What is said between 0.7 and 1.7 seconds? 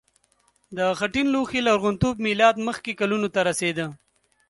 د خټین لوښي